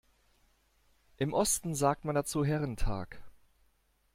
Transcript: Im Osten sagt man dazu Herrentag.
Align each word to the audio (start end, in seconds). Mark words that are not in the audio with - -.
Im 1.17 1.31
Osten 1.31 1.75
sagt 1.75 2.05
man 2.05 2.15
dazu 2.15 2.43
Herrentag. 2.43 3.21